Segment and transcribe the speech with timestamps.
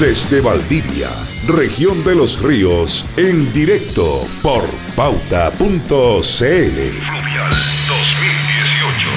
[0.00, 1.10] Desde Valdivia,
[1.46, 4.64] región de los ríos, en directo por
[4.96, 5.60] pauta.cl.
[5.60, 9.10] Fluvial 2018.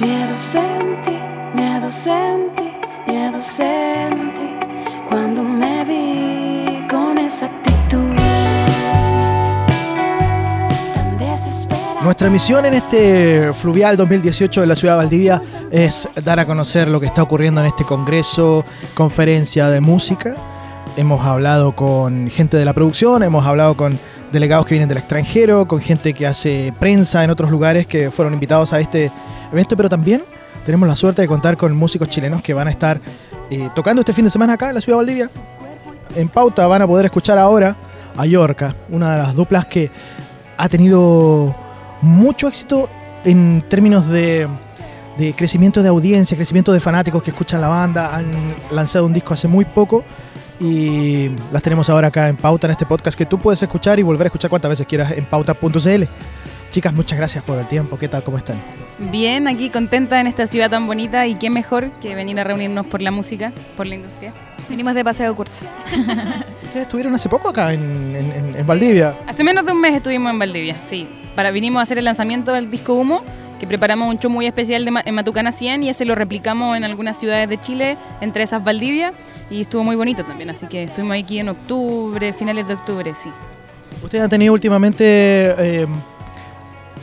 [0.00, 1.18] Miedo sentí,
[1.54, 2.70] miedo sentí,
[3.06, 4.31] miedo sentí
[12.04, 16.88] Nuestra misión en este Fluvial 2018 de la ciudad de Valdivia es dar a conocer
[16.88, 20.34] lo que está ocurriendo en este congreso, conferencia de música.
[20.96, 23.96] Hemos hablado con gente de la producción, hemos hablado con
[24.32, 28.34] delegados que vienen del extranjero, con gente que hace prensa en otros lugares que fueron
[28.34, 29.12] invitados a este
[29.52, 30.24] evento, pero también
[30.66, 33.00] tenemos la suerte de contar con músicos chilenos que van a estar
[33.48, 35.30] eh, tocando este fin de semana acá en la ciudad de Valdivia.
[36.16, 37.76] En pauta van a poder escuchar ahora
[38.16, 39.88] a Yorka, una de las duplas que
[40.56, 41.61] ha tenido
[42.02, 42.90] mucho éxito
[43.24, 44.46] en términos de,
[45.18, 48.14] de crecimiento de audiencia, crecimiento de fanáticos que escuchan la banda.
[48.16, 48.30] Han
[48.70, 50.04] lanzado un disco hace muy poco
[50.60, 54.02] y las tenemos ahora acá en Pauta en este podcast que tú puedes escuchar y
[54.02, 56.04] volver a escuchar cuantas veces quieras en pauta.cl.
[56.70, 57.98] Chicas, muchas gracias por el tiempo.
[57.98, 58.22] ¿Qué tal?
[58.24, 58.56] ¿Cómo están?
[59.10, 62.86] Bien, aquí contenta en esta ciudad tan bonita y qué mejor que venir a reunirnos
[62.86, 64.32] por la música, por la industria.
[64.70, 65.66] Venimos de paseo de curso.
[66.62, 67.82] Ustedes estuvieron hace poco acá en,
[68.16, 69.16] en- en- en Valdivia.
[69.26, 71.06] Hace menos de un mes estuvimos en Valdivia, sí.
[71.34, 73.22] Para, vinimos a hacer el lanzamiento del disco Humo,
[73.58, 77.18] que preparamos un show muy especial en Matucana 100 y ese lo replicamos en algunas
[77.18, 79.12] ciudades de Chile, entre esas Valdivia,
[79.50, 83.30] y estuvo muy bonito también, así que estuvimos aquí en octubre, finales de octubre, sí.
[84.02, 85.86] Ustedes han tenido últimamente eh,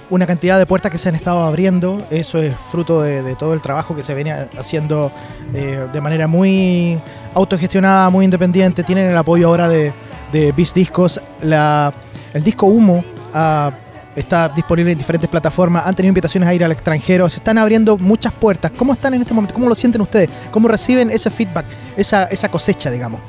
[0.10, 2.02] una cantidad de puertas que se han estado abriendo.
[2.10, 5.12] Eso es fruto de, todo el trabajo que se venía haciendo
[5.54, 7.00] eh, de manera muy
[7.34, 8.84] autogestionada, muy independiente.
[8.84, 9.94] Tienen el apoyo ahora de,
[10.32, 11.22] de Bis Discos.
[11.42, 13.04] El disco Humo
[13.34, 13.72] ah,
[14.20, 15.84] está disponible en diferentes plataformas.
[15.86, 17.30] Han tenido invitaciones a ir al extranjero.
[17.30, 18.72] Se están abriendo muchas puertas.
[18.72, 19.54] ¿Cómo están en este momento?
[19.54, 20.30] ¿Cómo lo sienten ustedes?
[20.52, 21.66] ¿Cómo reciben ese feedback,
[21.98, 23.22] esa, esa cosecha, digamos?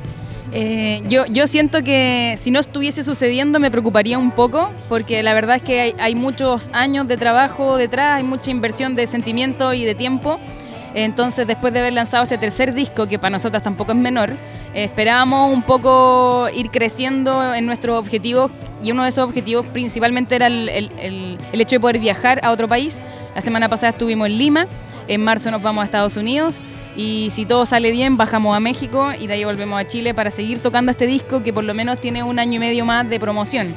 [0.53, 5.33] Eh, yo, yo siento que si no estuviese sucediendo me preocuparía un poco, porque la
[5.33, 9.72] verdad es que hay, hay muchos años de trabajo detrás, hay mucha inversión de sentimiento
[9.72, 10.41] y de tiempo.
[10.95, 14.33] Entonces, después de haber lanzado este tercer disco, que para nosotras tampoco es menor,
[14.75, 18.51] esperábamos un poco ir creciendo en nuestros objetivos
[18.83, 22.69] y uno de esos objetivos principalmente era el, el- hecho de poder viajar a otro
[22.69, 23.03] país.
[23.35, 24.67] La semana pasada estuvimos en Lima,
[25.09, 26.57] en marzo nos vamos a Estados Unidos
[26.97, 30.31] y si todo sale bien bajamos a México y de ahí volvemos a Chile para
[30.31, 33.21] seguir tocando este disco que por lo menos tiene un año y medio más de
[33.21, 33.75] promoción.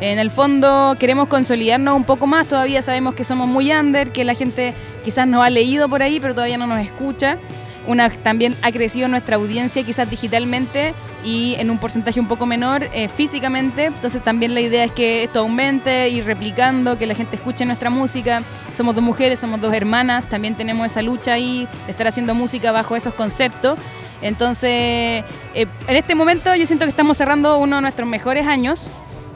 [0.00, 4.24] En el fondo queremos consolidarnos un poco más, todavía sabemos que somos muy under, que
[4.24, 4.74] la gente
[5.04, 7.38] quizás nos ha leído por ahí pero todavía no nos escucha.
[7.86, 10.92] Una, también ha crecido nuestra audiencia quizás digitalmente
[11.24, 13.86] y en un porcentaje un poco menor eh, físicamente.
[13.86, 17.90] Entonces también la idea es que esto aumente, ir replicando, que la gente escuche nuestra
[17.90, 18.42] música.
[18.76, 22.72] Somos dos mujeres, somos dos hermanas, también tenemos esa lucha ahí de estar haciendo música
[22.72, 23.78] bajo esos conceptos.
[24.22, 28.88] Entonces, eh, en este momento yo siento que estamos cerrando uno de nuestros mejores años,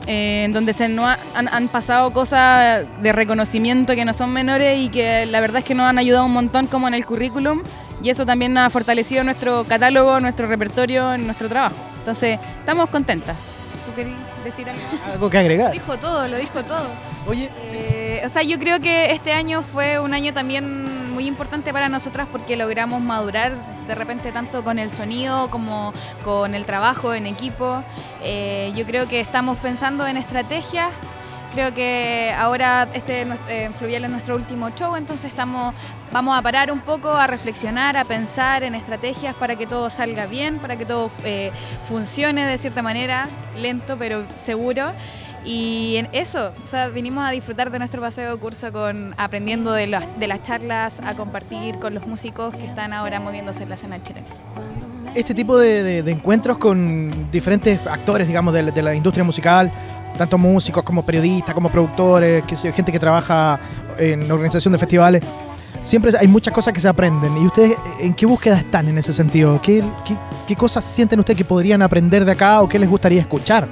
[0.07, 0.99] eh, en donde se han,
[1.35, 5.75] han pasado cosas de reconocimiento que no son menores y que la verdad es que
[5.75, 7.61] nos han ayudado un montón como en el currículum
[8.03, 11.75] y eso también ha fortalecido nuestro catálogo, nuestro repertorio, nuestro trabajo.
[11.99, 13.37] Entonces, estamos contentas.
[13.85, 14.81] ¿Tú querías decir algo?
[15.11, 15.71] ¿Algo que agregar?
[15.71, 16.87] Dijo todo, lo dijo todo.
[17.27, 21.71] Oye, Eh, o sea, yo creo que este año fue un año también muy importante
[21.73, 23.53] para nosotras porque logramos madurar
[23.87, 27.83] de repente tanto con el sonido como con el trabajo en equipo.
[28.23, 30.89] Eh, yo creo que estamos pensando en estrategias.
[31.53, 35.75] Creo que ahora este eh, Fluvial es nuestro último show, entonces estamos,
[36.09, 40.27] vamos a parar un poco, a reflexionar, a pensar en estrategias para que todo salga
[40.27, 41.51] bien, para que todo eh,
[41.89, 43.27] funcione de cierta manera,
[43.59, 44.93] lento pero seguro.
[45.43, 49.73] Y en eso, o sea, vinimos a disfrutar de nuestro paseo de curso con aprendiendo
[49.73, 53.69] de las, de las charlas, a compartir con los músicos que están ahora moviéndose en
[53.69, 54.27] la escena chilena.
[55.15, 59.73] este tipo de, encuentros con diferentes actores, digamos, de, de la industria musical,
[60.17, 63.59] tanto músicos como periodistas, como productores, que gente que trabaja
[63.97, 65.23] en organización de festivales,
[65.83, 67.35] siempre hay muchas cosas que se aprenden.
[67.37, 69.59] ¿Y ustedes en qué búsqueda están en ese sentido?
[69.61, 69.83] ¿Qué,
[70.47, 73.67] qué, cosas sienten ustedes que podrían aprender de acá o qué les gustaría escuchar?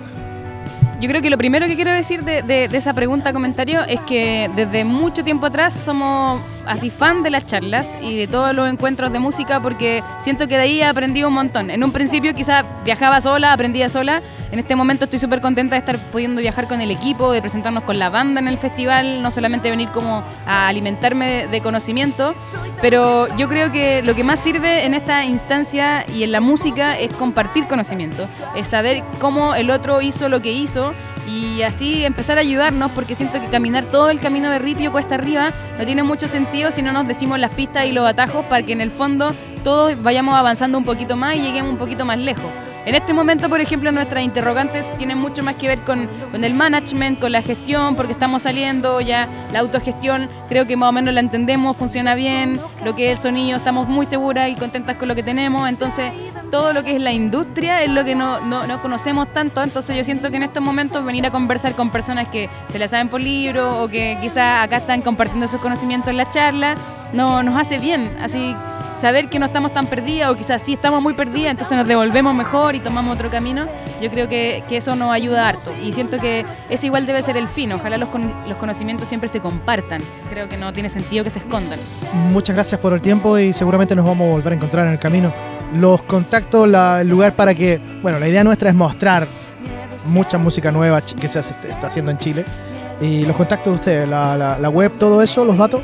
[1.02, 4.02] Yo creo que lo primero que quiero decir de, de- de esa pregunta, comentario, es
[4.02, 8.70] que desde mucho tiempo atrás somos así fan de las charlas y de todos los
[8.70, 11.72] encuentros de música porque siento que de ahí he aprendido un montón.
[11.72, 14.22] En un principio quizás viajaba sola, aprendía sola.
[14.52, 17.84] En este momento estoy súper contenta de estar pudiendo viajar con el equipo, de presentarnos
[17.84, 22.36] con la banda en el festival, no solamente venir como a alimentarme de conocimiento,
[22.82, 26.98] pero yo creo que lo que más sirve en esta instancia y en la música
[27.00, 30.94] es compartir conocimiento, es saber cómo el otro hizo lo que hizo
[31.30, 35.16] y así empezar a ayudarnos porque siento que caminar todo el camino de Ripio cuesta
[35.16, 38.64] arriba no tiene mucho sentido si no nos decimos las pistas y los atajos para
[38.64, 39.34] que en el fondo
[39.64, 42.50] todos vayamos avanzando un poquito más y lleguemos un poquito más lejos.
[42.86, 47.20] En este momento, por ejemplo, nuestras interrogantes tienen mucho más que ver con, el management,
[47.20, 51.20] con la gestión, porque estamos saliendo ya, la autogestión, creo que más o menos la
[51.20, 55.16] entendemos, funciona bien, lo que es el sonido, estamos muy seguras y contentas con lo
[55.16, 56.12] que tenemos, entonces
[56.52, 59.96] todo lo que es la industria es lo que no, no, no conocemos tanto, entonces
[59.96, 63.10] yo siento que en estos momentos venir a conversar con personas que se la saben
[63.10, 66.76] por libro o que quizás acá están compartiendo sus conocimientos en la charla,
[67.14, 68.56] no, nos hace bien, así
[69.00, 72.36] saber que no estamos tan perdidas o quizás sí estamos muy perdidas, entonces nos devolvemos
[72.36, 73.64] mejor y tomamos otro camino,
[74.02, 75.74] yo creo que, que eso nos ayuda harto.
[75.82, 79.30] Y siento que ese igual debe ser el fin, ojalá los, con, los conocimientos siempre
[79.30, 81.80] se compartan, creo que no tiene sentido que se escondan.
[82.32, 85.00] Muchas gracias por el tiempo y seguramente nos vamos a volver a encontrar en el
[85.00, 85.32] camino.
[85.74, 89.28] Los contactos, la, el lugar para que, bueno, la idea nuestra es mostrar
[90.08, 92.46] mucha música nueva que se hace, está haciendo en Chile.
[93.00, 95.82] Y los contactos de ustedes, la, la, la web, todo eso, los datos.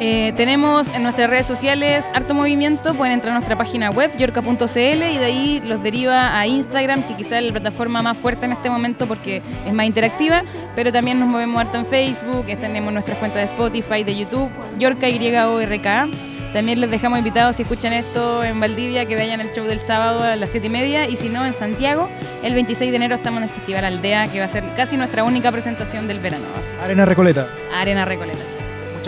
[0.00, 4.78] Eh, tenemos en nuestras redes sociales harto movimiento, pueden entrar a nuestra página web, yorca.cl,
[4.78, 8.52] y de ahí los deriva a Instagram, que quizás es la plataforma más fuerte en
[8.52, 10.44] este momento porque es más interactiva,
[10.76, 15.08] pero también nos movemos harto en Facebook, tenemos nuestras cuentas de Spotify, de YouTube, Yorca
[15.08, 16.08] YORK.
[16.52, 20.22] También les dejamos invitados, si escuchan esto en Valdivia, que vayan al show del sábado
[20.22, 21.06] a las 7 y media.
[21.06, 22.08] Y si no, en Santiago,
[22.42, 25.24] el 26 de enero estamos en el Festival Aldea, que va a ser casi nuestra
[25.24, 26.46] única presentación del verano.
[26.58, 26.74] Así.
[26.82, 27.46] Arena Recoleta.
[27.74, 28.57] Arena Recoleta, sí.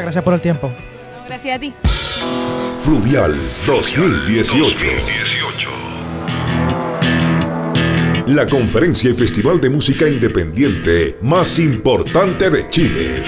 [0.01, 0.69] Muchas gracias por el tiempo.
[0.69, 1.75] No, gracias a ti.
[2.83, 3.37] Fluvial
[3.67, 4.87] 2018.
[8.29, 13.25] La conferencia y festival de música independiente más importante de Chile.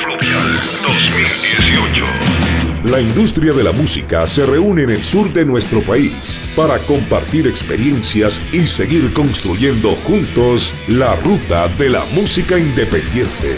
[2.85, 7.47] La industria de la música se reúne en el sur de nuestro país para compartir
[7.47, 13.57] experiencias y seguir construyendo juntos la ruta de la música independiente.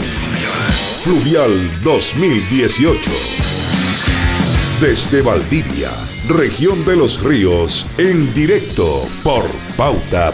[1.05, 3.11] Fluvial 2018.
[4.81, 5.91] Desde Valdivia,
[6.27, 9.45] región de los ríos, en directo por
[9.77, 10.33] pauta.cl.